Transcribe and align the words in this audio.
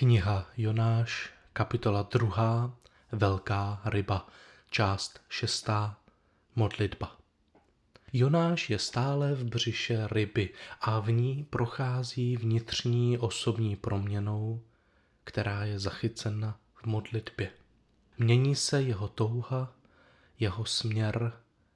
Kniha 0.00 0.46
Jonáš, 0.56 1.30
kapitola 1.52 2.02
2, 2.02 2.74
Velká 3.12 3.82
ryba, 3.84 4.26
část 4.70 5.20
6, 5.28 5.70
modlitba. 6.56 7.16
Jonáš 8.12 8.70
je 8.70 8.78
stále 8.78 9.34
v 9.34 9.44
břiše 9.44 10.08
ryby 10.12 10.50
a 10.80 11.00
v 11.00 11.10
ní 11.10 11.46
prochází 11.50 12.36
vnitřní 12.36 13.18
osobní 13.18 13.76
proměnou, 13.76 14.62
která 15.24 15.64
je 15.64 15.78
zachycena 15.78 16.58
v 16.74 16.86
modlitbě. 16.86 17.50
Mění 18.18 18.56
se 18.56 18.82
jeho 18.82 19.08
touha, 19.08 19.72
jeho 20.38 20.64
směr, 20.64 21.32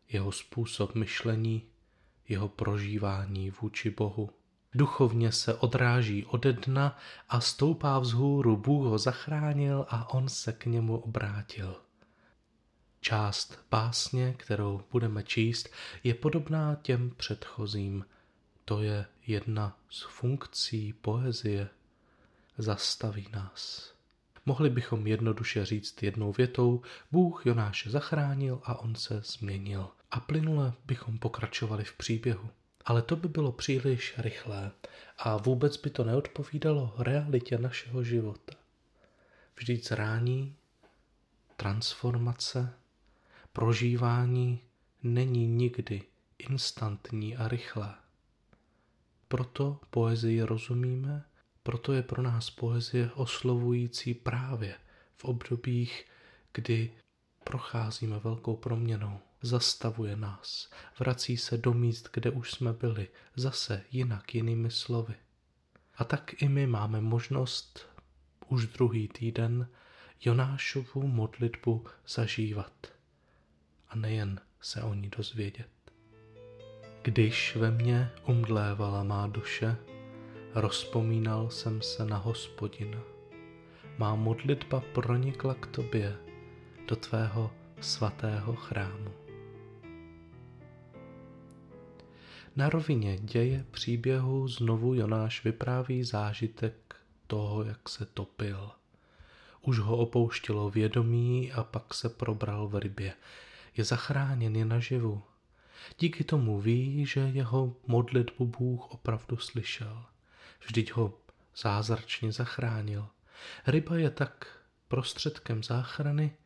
jeho 0.08 0.32
způsob 0.32 0.94
myšlení, 0.94 1.62
jeho 2.28 2.48
prožívání 2.48 3.50
vůči 3.50 3.90
Bohu. 3.90 4.30
Duchovně 4.74 5.32
se 5.32 5.54
odráží 5.54 6.24
ode 6.24 6.52
dna 6.52 6.98
a 7.28 7.40
stoupá 7.40 7.98
vzhůru. 7.98 8.56
Bůh 8.56 8.86
ho 8.86 8.98
zachránil 8.98 9.86
a 9.88 10.14
on 10.14 10.28
se 10.28 10.52
k 10.52 10.66
němu 10.66 10.98
obrátil. 10.98 11.76
Část 13.00 13.58
básně, 13.70 14.34
kterou 14.38 14.82
budeme 14.92 15.22
číst, 15.22 15.68
je 16.04 16.14
podobná 16.14 16.74
těm 16.74 17.10
předchozím. 17.10 18.04
To 18.64 18.82
je 18.82 19.06
jedna 19.26 19.78
z 19.90 20.02
funkcí 20.02 20.92
poezie. 20.92 21.68
Zastaví 22.58 23.28
nás. 23.32 23.92
Mohli 24.46 24.70
bychom 24.70 25.06
jednoduše 25.06 25.64
říct 25.64 26.02
jednou 26.02 26.32
větou, 26.32 26.82
Bůh 27.12 27.46
Jonáše 27.46 27.90
zachránil 27.90 28.60
a 28.64 28.78
on 28.78 28.94
se 28.94 29.20
změnil. 29.24 29.88
A 30.10 30.20
plynule 30.20 30.72
bychom 30.86 31.18
pokračovali 31.18 31.84
v 31.84 31.92
příběhu. 31.96 32.50
Ale 32.84 33.02
to 33.02 33.16
by 33.16 33.28
bylo 33.28 33.52
příliš 33.52 34.14
rychlé 34.18 34.70
a 35.18 35.36
vůbec 35.36 35.76
by 35.76 35.90
to 35.90 36.04
neodpovídalo 36.04 36.94
realitě 36.98 37.58
našeho 37.58 38.04
života. 38.04 38.54
Vždyť 39.56 39.88
zrání, 39.88 40.56
transformace, 41.56 42.74
prožívání 43.52 44.60
není 45.02 45.46
nikdy 45.46 46.02
instantní 46.38 47.36
a 47.36 47.48
rychlé. 47.48 47.94
Proto 49.28 49.80
poezii 49.90 50.42
rozumíme, 50.42 51.24
proto 51.62 51.92
je 51.92 52.02
pro 52.02 52.22
nás 52.22 52.50
poezie 52.50 53.10
oslovující 53.10 54.14
právě 54.14 54.76
v 55.16 55.24
obdobích, 55.24 56.06
kdy 56.52 56.92
procházíme 57.44 58.18
velkou 58.18 58.56
proměnou 58.56 59.20
zastavuje 59.44 60.16
nás, 60.16 60.70
vrací 60.98 61.36
se 61.36 61.58
do 61.58 61.74
míst, 61.74 62.08
kde 62.12 62.30
už 62.30 62.50
jsme 62.50 62.72
byli, 62.72 63.08
zase 63.36 63.82
jinak 63.90 64.34
jinými 64.34 64.70
slovy. 64.70 65.14
A 65.96 66.04
tak 66.04 66.42
i 66.42 66.48
my 66.48 66.66
máme 66.66 67.00
možnost 67.00 67.86
už 68.48 68.66
druhý 68.66 69.08
týden 69.08 69.68
Jonášovu 70.20 71.06
modlitbu 71.08 71.84
zažívat 72.08 72.86
a 73.88 73.96
nejen 73.96 74.40
se 74.60 74.82
o 74.82 74.94
ní 74.94 75.10
dozvědět. 75.16 75.68
Když 77.02 77.56
ve 77.56 77.70
mně 77.70 78.10
umdlévala 78.26 79.02
má 79.02 79.26
duše, 79.26 79.76
rozpomínal 80.54 81.50
jsem 81.50 81.82
se 81.82 82.04
na 82.04 82.16
hospodina. 82.16 83.00
Má 83.98 84.14
modlitba 84.14 84.82
pronikla 84.94 85.54
k 85.54 85.66
tobě, 85.66 86.16
do 86.88 86.96
tvého 86.96 87.50
svatého 87.80 88.54
chrámu. 88.54 89.23
Na 92.56 92.68
rovině 92.68 93.18
děje 93.18 93.64
příběhu 93.70 94.48
znovu 94.48 94.94
Jonáš 94.94 95.44
vypráví 95.44 96.04
zážitek 96.04 96.96
toho, 97.26 97.64
jak 97.64 97.88
se 97.88 98.06
topil. 98.06 98.70
Už 99.62 99.78
ho 99.78 99.96
opouštělo 99.96 100.70
vědomí 100.70 101.52
a 101.52 101.64
pak 101.64 101.94
se 101.94 102.08
probral 102.08 102.68
v 102.68 102.78
rybě. 102.78 103.14
Je 103.76 103.84
zachráněn, 103.84 104.56
je 104.56 104.64
naživu. 104.64 105.22
Díky 105.98 106.24
tomu 106.24 106.60
ví, 106.60 107.06
že 107.06 107.20
jeho 107.20 107.76
modlitbu 107.86 108.46
Bůh 108.46 108.90
opravdu 108.90 109.36
slyšel. 109.36 110.04
Vždyť 110.66 110.92
ho 110.92 111.18
zázračně 111.56 112.32
zachránil. 112.32 113.08
Ryba 113.66 113.96
je 113.96 114.10
tak 114.10 114.58
prostředkem 114.88 115.62
záchrany, 115.62 116.36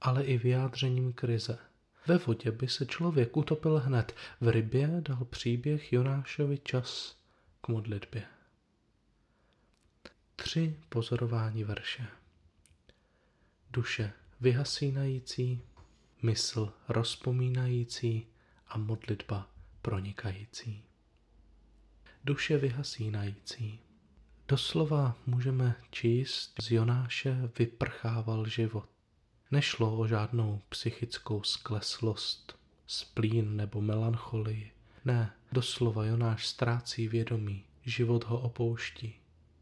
ale 0.00 0.24
i 0.24 0.38
vyjádřením 0.38 1.12
krize. 1.12 1.58
Ve 2.06 2.18
vodě 2.18 2.50
by 2.50 2.68
se 2.68 2.86
člověk 2.86 3.36
utopil 3.36 3.78
hned, 3.78 4.14
v 4.40 4.48
rybě 4.48 4.88
dal 5.00 5.24
příběh 5.24 5.92
Jonášovi 5.92 6.58
čas 6.58 7.16
k 7.60 7.68
modlitbě. 7.68 8.24
Tři 10.36 10.76
pozorování 10.88 11.64
verše. 11.64 12.06
Duše 13.70 14.12
vyhasínající, 14.40 15.60
mysl 16.22 16.72
rozpomínající 16.88 18.26
a 18.68 18.78
modlitba 18.78 19.50
pronikající. 19.82 20.84
Duše 22.24 22.58
vyhasínající. 22.58 23.80
Doslova 24.48 25.16
můžeme 25.26 25.74
číst, 25.90 26.54
z 26.62 26.70
Jonáše 26.70 27.50
vyprchával 27.58 28.46
život. 28.46 28.88
Nešlo 29.52 29.98
o 29.98 30.06
žádnou 30.06 30.60
psychickou 30.68 31.42
skleslost, 31.42 32.58
splín 32.86 33.56
nebo 33.56 33.80
melancholii. 33.80 34.70
Ne, 35.04 35.32
doslova 35.52 36.04
Jonáš 36.04 36.46
ztrácí 36.46 37.08
vědomí, 37.08 37.64
život 37.84 38.24
ho 38.24 38.40
opouští. 38.40 39.14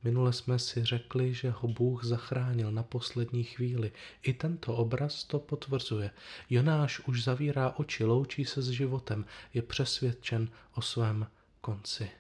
Minule 0.02 0.32
jsme 0.32 0.58
si 0.58 0.84
řekli, 0.84 1.34
že 1.34 1.50
ho 1.50 1.68
Bůh 1.68 2.04
zachránil 2.04 2.72
na 2.72 2.82
poslední 2.82 3.44
chvíli. 3.44 3.92
I 4.22 4.32
tento 4.32 4.74
obraz 4.74 5.24
to 5.24 5.38
potvrzuje. 5.38 6.10
Jonáš 6.50 7.00
už 7.00 7.24
zavírá 7.24 7.70
oči, 7.76 8.04
loučí 8.04 8.44
se 8.44 8.62
s 8.62 8.68
životem, 8.68 9.24
je 9.54 9.62
přesvědčen 9.62 10.48
o 10.74 10.82
svém 10.82 11.26
konci. 11.60 12.10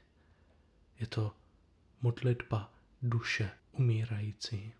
Je 1.00 1.06
to 1.06 1.32
modlitba 2.02 2.72
duše 3.02 3.50
umírající. 3.72 4.72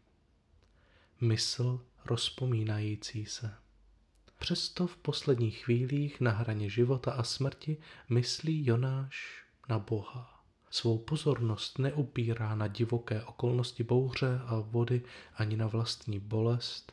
Mysl 1.20 1.80
rozpomínající 2.04 3.26
se. 3.26 3.54
Přesto 4.38 4.86
v 4.86 4.96
posledních 4.96 5.64
chvílích 5.64 6.20
na 6.20 6.30
hraně 6.30 6.70
života 6.70 7.12
a 7.12 7.22
smrti 7.22 7.76
myslí 8.08 8.66
Jonáš 8.66 9.44
na 9.68 9.78
Boha. 9.78 10.44
Svou 10.70 10.98
pozornost 10.98 11.78
neupírá 11.78 12.54
na 12.54 12.66
divoké 12.66 13.24
okolnosti 13.24 13.84
bouře 13.84 14.40
a 14.46 14.60
vody 14.60 15.02
ani 15.34 15.56
na 15.56 15.66
vlastní 15.66 16.18
bolest, 16.18 16.92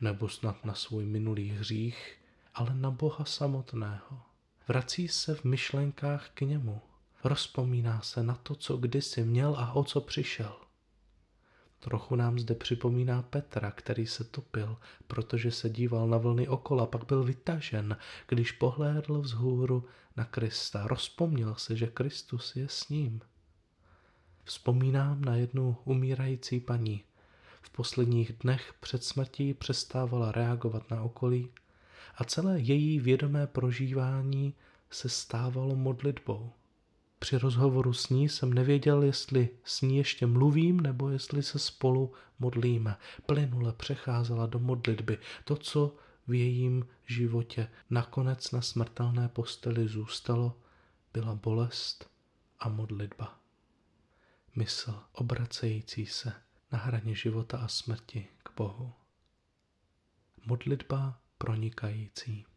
nebo 0.00 0.28
snad 0.28 0.64
na 0.64 0.74
svůj 0.74 1.04
minulý 1.04 1.48
hřích, 1.48 2.18
ale 2.54 2.74
na 2.74 2.90
Boha 2.90 3.24
samotného. 3.24 4.22
Vrací 4.68 5.08
se 5.08 5.34
v 5.34 5.44
myšlenkách 5.44 6.30
k 6.34 6.40
němu. 6.40 6.80
Rozpomíná 7.24 8.00
se 8.00 8.22
na 8.22 8.34
to, 8.34 8.54
co 8.54 8.76
kdysi 8.76 9.24
měl 9.24 9.56
a 9.58 9.72
o 9.72 9.84
co 9.84 10.00
přišel. 10.00 10.56
Trochu 11.80 12.16
nám 12.16 12.38
zde 12.38 12.54
připomíná 12.54 13.22
Petra, 13.22 13.70
který 13.70 14.06
se 14.06 14.24
topil, 14.24 14.76
protože 15.06 15.50
se 15.50 15.70
díval 15.70 16.08
na 16.08 16.18
vlny 16.18 16.48
okola, 16.48 16.86
pak 16.86 17.06
byl 17.06 17.24
vytažen, 17.24 17.96
když 18.28 18.52
pohlédl 18.52 19.20
vzhůru 19.20 19.84
na 20.16 20.24
Krista. 20.24 20.86
Rozpomněl 20.86 21.54
se, 21.54 21.76
že 21.76 21.86
Kristus 21.86 22.56
je 22.56 22.68
s 22.68 22.88
ním. 22.88 23.20
Vzpomínám 24.44 25.22
na 25.22 25.36
jednu 25.36 25.76
umírající 25.84 26.60
paní. 26.60 27.04
V 27.62 27.70
posledních 27.70 28.32
dnech 28.32 28.74
před 28.80 29.04
smrtí 29.04 29.54
přestávala 29.54 30.32
reagovat 30.32 30.90
na 30.90 31.02
okolí 31.02 31.48
a 32.16 32.24
celé 32.24 32.60
její 32.60 33.00
vědomé 33.00 33.46
prožívání 33.46 34.54
se 34.90 35.08
stávalo 35.08 35.76
modlitbou. 35.76 36.52
Při 37.20 37.38
rozhovoru 37.38 37.92
s 37.92 38.08
ní 38.08 38.28
jsem 38.28 38.52
nevěděl, 38.52 39.02
jestli 39.02 39.48
s 39.64 39.80
ní 39.80 39.96
ještě 39.96 40.26
mluvím, 40.26 40.80
nebo 40.80 41.08
jestli 41.10 41.42
se 41.42 41.58
spolu 41.58 42.12
modlíme. 42.38 42.96
Plynule 43.26 43.72
přecházela 43.72 44.46
do 44.46 44.58
modlitby. 44.58 45.18
To, 45.44 45.56
co 45.56 45.96
v 46.26 46.34
jejím 46.34 46.86
životě 47.06 47.68
nakonec 47.90 48.50
na 48.50 48.62
smrtelné 48.62 49.28
posteli 49.28 49.88
zůstalo, 49.88 50.56
byla 51.12 51.34
bolest 51.34 52.10
a 52.58 52.68
modlitba. 52.68 53.38
Mysl 54.56 55.02
obracející 55.12 56.06
se 56.06 56.32
na 56.72 56.78
hraně 56.78 57.14
života 57.14 57.58
a 57.58 57.68
smrti 57.68 58.28
k 58.42 58.50
Bohu. 58.56 58.92
Modlitba 60.46 61.20
pronikající. 61.38 62.49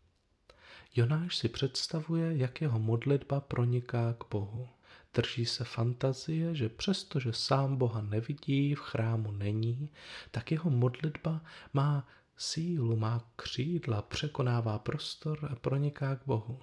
Jonáš 0.95 1.37
si 1.37 1.49
představuje, 1.49 2.37
jak 2.37 2.61
jeho 2.61 2.79
modlitba 2.79 3.39
proniká 3.39 4.13
k 4.13 4.23
Bohu. 4.31 4.69
Drží 5.13 5.45
se 5.45 5.63
fantazie, 5.63 6.55
že 6.55 6.69
přestože 6.69 7.33
sám 7.33 7.75
Boha 7.75 8.01
nevidí, 8.01 8.75
v 8.75 8.79
chrámu 8.79 9.31
není, 9.31 9.89
tak 10.31 10.51
jeho 10.51 10.69
modlitba 10.69 11.41
má 11.73 12.07
sílu, 12.37 12.95
má 12.95 13.31
křídla, 13.35 14.01
překonává 14.01 14.79
prostor 14.79 15.49
a 15.51 15.55
proniká 15.55 16.15
k 16.15 16.25
Bohu. 16.25 16.59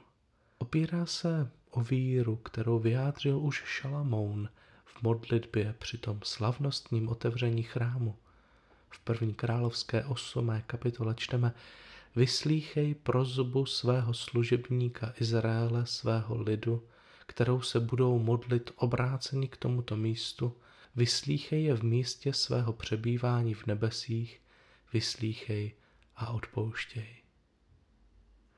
Opírá 0.59 1.07
se 1.07 1.51
o 1.71 1.81
víru, 1.81 2.37
kterou 2.37 2.79
vyjádřil 2.79 3.39
už 3.39 3.63
Šalamoun 3.67 4.49
v 4.85 5.03
modlitbě 5.03 5.75
při 5.79 5.99
tom 5.99 6.21
slavnostním 6.25 7.09
otevření 7.09 7.63
chrámu. 7.63 8.17
V 8.91 8.99
první 8.99 9.35
královské 9.35 10.05
8. 10.05 10.63
kapitole 10.67 11.15
čteme 11.15 11.55
Vyslíchej 12.17 12.95
prozbu 12.95 13.67
svého 13.67 14.15
služebníka 14.15 15.15
Izraele, 15.21 15.87
svého 15.87 16.43
lidu, 16.43 16.89
kterou 17.27 17.61
se 17.61 17.81
budou 17.81 18.19
modlit 18.19 18.71
obráceni 18.77 19.49
k 19.49 19.57
tomuto 19.57 19.97
místu, 19.97 20.57
vyslíchej 20.97 21.65
je 21.65 21.75
v 21.75 21.83
místě 21.83 22.33
svého 22.33 22.73
přebývání 22.73 23.55
v 23.55 23.67
nebesích, 23.67 24.41
vyslíchej 24.93 25.73
a 26.17 26.31
odpouštěj. 26.31 27.07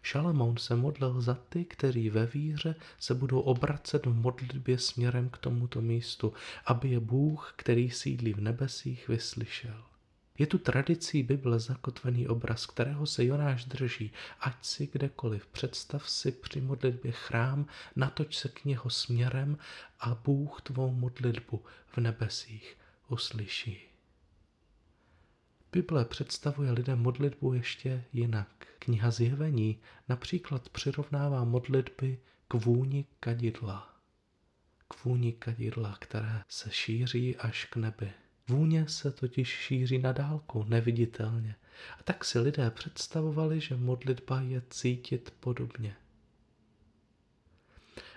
Šalamoun 0.03 0.57
se 0.57 0.77
modlil 0.77 1.21
za 1.21 1.35
ty, 1.35 1.65
kteří 1.65 2.11
ve 2.11 2.27
víře 2.27 2.75
se 2.99 3.15
budou 3.15 3.41
obracet 3.41 4.07
v 4.07 4.15
modlitbě 4.15 4.79
směrem 4.79 5.31
k 5.31 5.39
tomuto 5.39 5.81
místu, 5.81 6.33
aby 6.67 6.89
je 6.89 7.01
Bůh, 7.01 7.55
který 7.57 7.91
sídlí 7.91 8.33
v 8.33 8.41
nebesích, 8.41 9.09
vyslyšel. 9.09 9.92
Je 10.39 10.47
tu 10.47 10.59
tradicí 10.59 11.23
Bible 11.23 11.61
zakotvený 11.61 12.29
obraz, 12.29 12.67
kterého 12.67 13.07
se 13.07 13.25
Jonáš 13.25 13.65
drží. 13.65 14.13
Ať 14.41 14.65
si 14.65 14.87
kdekoliv, 14.93 15.47
představ 15.47 16.11
si 16.11 16.33
při 16.33 16.61
modlitbě 16.61 17.13
chrám, 17.13 17.67
natoč 17.97 18.37
se 18.37 18.49
k 18.49 18.65
něho 18.65 18.91
směrem 18.91 19.59
a 20.01 20.15
Bůh 20.15 20.61
tvou 20.63 20.93
modlitbu 20.93 21.65
v 21.87 21.99
nebesích 21.99 22.77
uslyší. 23.09 23.93
Bible 25.73 26.05
představuje 26.05 26.73
lidem 26.73 26.99
modlitbu 26.99 27.53
ještě 27.53 28.05
jinak. 28.13 28.67
Kniha 28.79 29.11
Zjevení 29.11 29.81
například 30.09 30.69
přirovnává 30.69 31.45
modlitby 31.45 32.19
k 32.49 32.55
vůni 32.55 33.07
kadidla. 33.21 33.97
K 34.89 35.05
vůni 35.05 35.33
kadidla, 35.33 35.97
které 36.01 36.43
se 36.49 36.71
šíří 36.71 37.37
až 37.37 37.65
k 37.65 37.77
nebi. 37.77 38.13
Vůně 38.49 38.89
se 38.89 39.11
totiž 39.11 39.49
šíří 39.49 39.99
na 39.99 40.13
dálku, 40.13 40.65
neviditelně. 40.69 41.57
A 42.01 42.03
tak 42.03 42.25
si 42.25 42.39
lidé 42.39 42.71
představovali, 42.71 43.61
že 43.61 43.77
modlitba 43.77 44.41
je 44.41 44.63
cítit 44.71 45.35
podobně. 45.41 45.97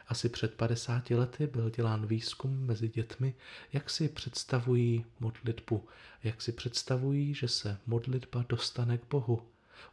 Asi 0.07 0.29
před 0.29 0.53
50 0.53 1.09
lety 1.09 1.47
byl 1.47 1.69
dělán 1.69 2.07
výzkum 2.07 2.65
mezi 2.65 2.87
dětmi, 2.87 3.35
jak 3.73 3.89
si 3.89 4.09
představují 4.09 5.05
modlitbu, 5.19 5.87
jak 6.23 6.41
si 6.41 6.51
představují, 6.51 7.33
že 7.33 7.47
se 7.47 7.77
modlitba 7.85 8.45
dostane 8.49 8.97
k 8.97 9.09
Bohu. 9.09 9.41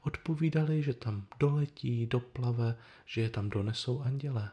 Odpovídali, 0.02 0.82
že 0.82 0.94
tam 0.94 1.26
doletí, 1.40 2.06
doplave, 2.06 2.76
že 3.06 3.20
je 3.20 3.30
tam 3.30 3.50
donesou 3.50 4.00
andělé. 4.00 4.50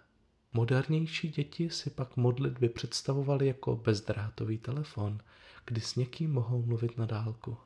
Modernější 0.54 1.30
děti 1.30 1.70
si 1.70 1.90
pak 1.90 2.18
modlitby 2.18 2.70
představovali 2.70 3.48
jako 3.48 3.76
bezdrátový 3.76 4.58
telefon, 4.58 5.20
kdy 5.70 5.82
s 5.82 5.96
někým 5.96 6.34
mohou 6.34 6.62
mluvit 6.62 6.98
na 6.98 7.06
dálku. 7.06 7.58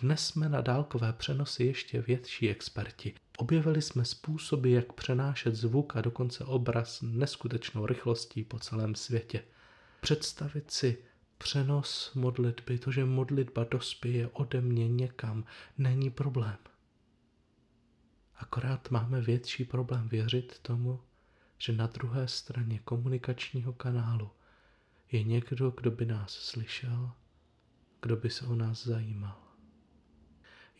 Dnes 0.00 0.26
jsme 0.26 0.48
na 0.48 0.60
dálkové 0.60 1.12
přenosy 1.12 1.64
ještě 1.64 2.00
větší 2.02 2.50
experti. 2.50 3.14
Objevili 3.38 3.82
jsme 3.82 4.04
způsoby, 4.04 4.74
jak 4.74 4.92
přenášet 4.92 5.54
zvuk 5.54 5.96
a 5.96 6.00
dokonce 6.00 6.44
obraz 6.44 7.02
neskutečnou 7.02 7.86
rychlostí 7.86 8.44
po 8.44 8.58
celém 8.58 8.94
světě. 8.94 9.42
Představit 10.00 10.70
si 10.70 10.98
přenos 11.38 12.14
modlitby, 12.14 12.78
to, 12.78 12.92
že 12.92 13.04
modlitba 13.04 13.64
dospěje 13.64 14.28
ode 14.28 14.60
mě 14.60 14.88
někam, 14.88 15.44
není 15.78 16.10
problém. 16.10 16.58
Akorát 18.36 18.90
máme 18.90 19.20
větší 19.20 19.64
problém 19.64 20.08
věřit 20.08 20.58
tomu, 20.62 21.00
že 21.58 21.72
na 21.72 21.86
druhé 21.86 22.28
straně 22.28 22.78
komunikačního 22.78 23.72
kanálu 23.72 24.30
je 25.12 25.22
někdo, 25.22 25.70
kdo 25.70 25.90
by 25.90 26.06
nás 26.06 26.32
slyšel, 26.32 27.12
kdo 28.02 28.16
by 28.16 28.30
se 28.30 28.46
o 28.46 28.54
nás 28.54 28.86
zajímal. 28.86 29.42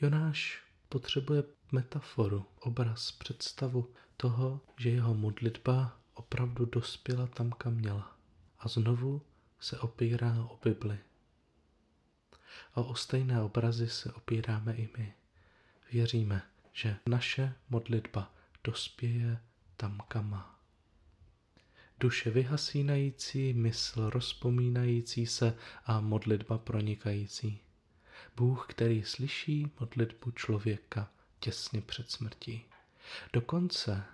Jonáš 0.00 0.62
potřebuje 0.88 1.44
metaforu, 1.72 2.46
obraz, 2.60 3.12
představu 3.12 3.94
toho, 4.16 4.60
že 4.78 4.90
jeho 4.90 5.14
modlitba 5.14 6.00
opravdu 6.14 6.64
dospěla 6.64 7.26
tam, 7.26 7.50
kam 7.50 7.74
měla. 7.74 8.16
A 8.58 8.68
znovu 8.68 9.22
se 9.60 9.78
opírá 9.78 10.44
o 10.44 10.58
Bibli. 10.64 10.98
A 12.74 12.80
o 12.80 12.94
stejné 12.94 13.42
obrazy 13.42 13.88
se 13.88 14.12
opíráme 14.12 14.74
i 14.74 14.88
my. 14.98 15.14
Věříme, 15.92 16.42
že 16.72 16.96
naše 17.08 17.54
modlitba 17.68 18.34
dospěje 18.64 19.40
tam, 19.76 20.00
kam 20.08 20.30
má 20.30 20.55
duše 22.00 22.30
vyhasínající, 22.30 23.52
mysl 23.52 24.10
rozpomínající 24.10 25.26
se 25.26 25.56
a 25.84 26.00
modlitba 26.00 26.58
pronikající. 26.58 27.60
Bůh, 28.36 28.66
který 28.68 29.02
slyší 29.02 29.70
modlitbu 29.80 30.30
člověka 30.30 31.10
těsně 31.40 31.80
před 31.80 32.10
smrtí. 32.10 32.64
Dokonce 33.32 34.04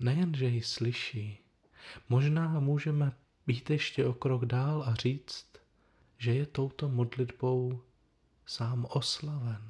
nejen, 0.00 0.34
že 0.34 0.46
ji 0.46 0.62
slyší, 0.62 1.38
možná 2.08 2.60
můžeme 2.60 3.12
být 3.46 3.70
ještě 3.70 4.06
o 4.06 4.12
krok 4.12 4.44
dál 4.44 4.82
a 4.82 4.94
říct, 4.94 5.46
že 6.18 6.34
je 6.34 6.46
touto 6.46 6.88
modlitbou 6.88 7.82
sám 8.46 8.86
oslaven. 8.90 9.68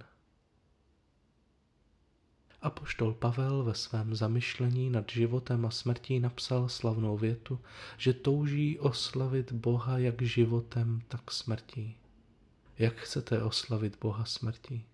Apoštol 2.66 3.14
Pavel 3.14 3.62
ve 3.62 3.74
svém 3.74 4.14
zamyšlení 4.14 4.90
nad 4.90 5.10
životem 5.10 5.66
a 5.66 5.70
smrtí 5.70 6.20
napsal 6.20 6.68
slavnou 6.68 7.16
větu, 7.16 7.60
že 7.96 8.12
touží 8.12 8.78
oslavit 8.78 9.52
Boha 9.52 9.98
jak 9.98 10.22
životem, 10.22 11.02
tak 11.08 11.30
smrtí. 11.30 11.96
Jak 12.78 12.96
chcete 12.96 13.42
oslavit 13.42 13.98
Boha 14.00 14.24
smrtí? 14.24 14.84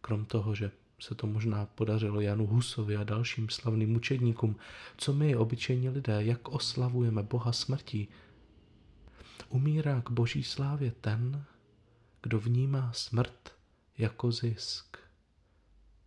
Krom 0.00 0.24
toho, 0.24 0.54
že 0.54 0.70
se 1.00 1.14
to 1.14 1.26
možná 1.26 1.66
podařilo 1.66 2.20
Janu 2.20 2.46
Husovi 2.46 2.96
a 2.96 3.04
dalším 3.04 3.48
slavným 3.48 3.92
mučedníkům, 3.92 4.56
co 4.96 5.12
my, 5.12 5.36
obyčejní 5.36 5.88
lidé, 5.88 6.24
jak 6.24 6.48
oslavujeme 6.48 7.22
Boha 7.22 7.52
smrtí? 7.52 8.08
Umírá 9.48 10.00
k 10.00 10.10
boží 10.10 10.42
slávě 10.42 10.90
ten, 11.00 11.44
kdo 12.22 12.40
vnímá 12.40 12.92
smrt 12.92 13.54
jako 13.98 14.32
zisk. 14.32 15.05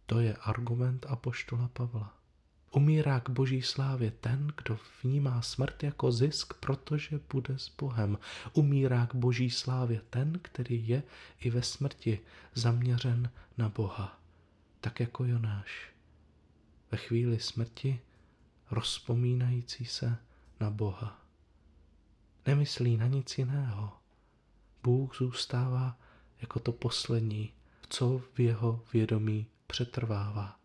To 0.09 0.19
je 0.19 0.35
argument 0.35 1.05
apoštola 1.09 1.69
Pavla. 1.73 2.17
Umírá 2.71 3.19
k 3.19 3.29
boží 3.29 3.61
slávě 3.61 4.11
ten, 4.11 4.53
kdo 4.57 4.79
vnímá 5.03 5.41
smrt 5.41 5.83
jako 5.83 6.11
zisk, 6.11 6.53
protože 6.53 7.19
bude 7.33 7.59
s 7.59 7.69
Bohem. 7.69 8.17
Umírá 8.53 9.05
k 9.05 9.15
boží 9.15 9.49
slávě 9.49 10.01
ten, 10.09 10.39
který 10.41 10.87
je 10.87 11.03
i 11.39 11.49
ve 11.49 11.61
smrti 11.61 12.19
zaměřen 12.53 13.31
na 13.57 13.69
Boha, 13.69 14.19
tak 14.81 14.99
jako 14.99 15.25
Jonáš. 15.25 15.89
Ve 16.91 16.97
chvíli 16.97 17.39
smrti 17.39 17.99
rozpomínající 18.71 19.85
se 19.85 20.17
na 20.59 20.69
Boha. 20.69 21.19
Nemyslí 22.45 22.97
na 22.97 23.07
nic 23.07 23.37
jiného. 23.37 23.93
Bůh 24.83 25.17
zůstává 25.17 25.97
jako 26.41 26.59
to 26.59 26.71
poslední, 26.71 27.53
co 27.89 28.21
v 28.33 28.39
jeho 28.39 28.83
vědomí 28.93 29.47
přetrvává. 29.69 30.59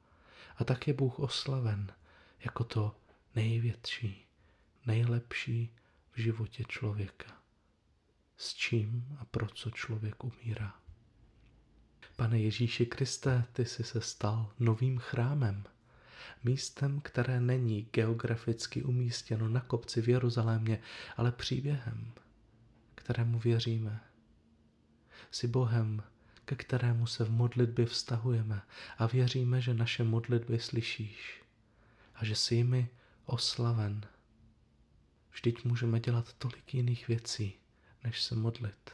A 0.56 0.64
tak 0.64 0.88
je 0.88 0.94
Bůh 0.94 1.18
oslaven 1.18 1.92
jako 2.44 2.64
to 2.64 2.96
největší, 3.34 4.26
nejlepší 4.86 5.74
v 6.12 6.20
životě 6.20 6.64
člověka. 6.68 7.32
S 8.36 8.54
čím 8.54 9.16
a 9.20 9.24
pro 9.24 9.48
co 9.48 9.70
člověk 9.70 10.24
umírá. 10.24 10.74
Pane 12.16 12.40
Ježíši 12.40 12.86
Kriste, 12.86 13.44
ty 13.52 13.64
jsi 13.64 13.84
se 13.84 14.00
stal 14.00 14.52
novým 14.58 14.98
chrámem, 14.98 15.64
místem, 16.44 17.00
které 17.00 17.40
není 17.40 17.88
geograficky 17.92 18.82
umístěno 18.82 19.48
na 19.48 19.60
kopci 19.60 20.02
v 20.02 20.08
Jeruzalémě, 20.08 20.80
ale 21.16 21.32
příběhem, 21.32 22.12
kterému 22.94 23.38
věříme. 23.38 24.00
Jsi 25.30 25.48
Bohem, 25.48 26.02
ke 26.44 26.56
kterému 26.56 27.06
se 27.06 27.24
v 27.24 27.30
modlitbě 27.30 27.86
vztahujeme 27.86 28.62
a 28.98 29.06
věříme, 29.06 29.60
že 29.60 29.74
naše 29.74 30.04
modlitby 30.04 30.60
slyšíš 30.60 31.42
a 32.14 32.24
že 32.24 32.34
jsi 32.34 32.54
jimi 32.54 32.88
oslaven. 33.24 34.06
Vždyť 35.32 35.64
můžeme 35.64 36.00
dělat 36.00 36.32
tolik 36.32 36.74
jiných 36.74 37.08
věcí, 37.08 37.54
než 38.04 38.22
se 38.22 38.34
modlit. 38.34 38.90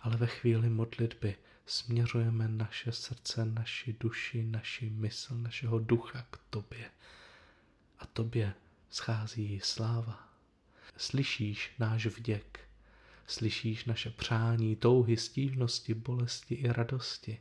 Ale 0.00 0.16
ve 0.16 0.26
chvíli 0.26 0.68
modlitby 0.68 1.36
směřujeme 1.66 2.48
naše 2.48 2.92
srdce, 2.92 3.44
naši 3.44 3.96
duši, 4.00 4.42
naši 4.42 4.90
mysl, 4.90 5.34
našeho 5.34 5.78
ducha 5.78 6.26
k 6.30 6.38
tobě. 6.50 6.90
A 7.98 8.06
tobě 8.06 8.54
schází 8.90 9.60
sláva. 9.62 10.28
Slyšíš 10.96 11.74
náš 11.78 12.06
vděk, 12.06 12.65
Slyšíš 13.26 13.84
naše 13.84 14.10
přání, 14.10 14.76
touhy, 14.76 15.16
stížnosti, 15.16 15.94
bolesti 15.94 16.54
i 16.54 16.72
radosti. 16.72 17.40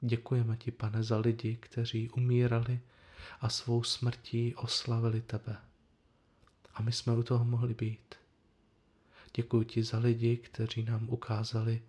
Děkujeme 0.00 0.56
ti, 0.56 0.70
pane, 0.70 1.02
za 1.02 1.18
lidi, 1.18 1.56
kteří 1.56 2.10
umírali 2.10 2.80
a 3.40 3.48
svou 3.48 3.82
smrtí 3.82 4.54
oslavili 4.54 5.20
tebe. 5.20 5.56
A 6.74 6.82
my 6.82 6.92
jsme 6.92 7.12
u 7.12 7.22
toho 7.22 7.44
mohli 7.44 7.74
být. 7.74 8.14
Děkuji 9.34 9.64
ti 9.64 9.82
za 9.82 9.98
lidi, 9.98 10.36
kteří 10.36 10.82
nám 10.82 11.08
ukázali, 11.08 11.82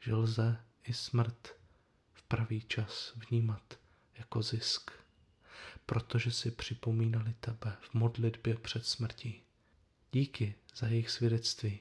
že 0.00 0.14
lze 0.14 0.56
i 0.84 0.92
smrt 0.92 1.48
v 2.12 2.22
pravý 2.22 2.60
čas 2.60 3.12
vnímat 3.28 3.78
jako 4.18 4.42
zisk, 4.42 4.90
protože 5.86 6.30
si 6.30 6.50
připomínali 6.50 7.34
tebe 7.40 7.76
v 7.80 7.94
modlitbě 7.94 8.54
před 8.54 8.86
smrtí. 8.86 9.42
Díky 10.12 10.54
za 10.76 10.86
jejich 10.86 11.10
svědectví. 11.10 11.80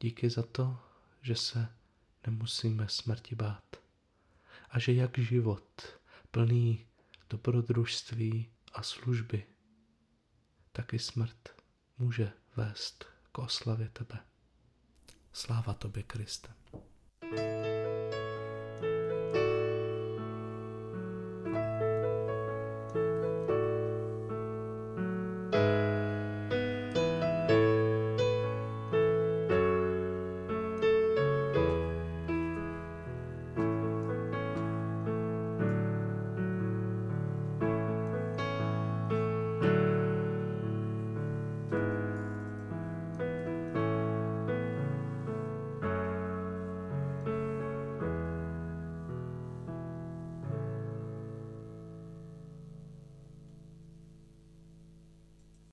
Díky 0.00 0.30
za 0.30 0.42
to, 0.42 0.78
že 1.22 1.36
se 1.36 1.68
nemusíme 2.26 2.88
smrti 2.88 3.34
bát. 3.34 3.76
A 4.70 4.78
že 4.78 4.92
jak 4.92 5.18
život 5.18 5.82
plný 6.30 6.86
dobrodružství 7.30 8.50
a 8.72 8.82
služby, 8.82 9.46
tak 10.72 10.94
i 10.94 10.98
smrt 10.98 11.48
může 11.98 12.32
vést 12.56 13.04
k 13.32 13.38
oslavě 13.38 13.88
tebe. 13.88 14.18
Sláva 15.32 15.74
tobě, 15.74 16.02
Kriste. 16.02 16.48
thank 17.20 18.14
you 18.14 18.19